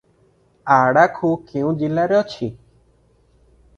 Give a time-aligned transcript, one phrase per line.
[0.75, 2.51] ଅଡାଖୁ କେଉଁ ଜିଲ୍ଲାରେ ଅଛି?